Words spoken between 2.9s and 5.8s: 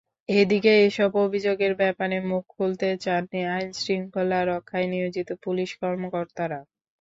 চাননি আইনশৃঙ্খলা রক্ষায় নিয়োজিত পুলিশ